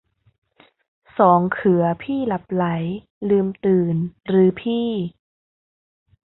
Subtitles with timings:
[1.17, 2.65] สองเขือพี่หลับใหล
[3.29, 3.95] ลืมตื่น
[4.41, 4.89] ฤๅพี่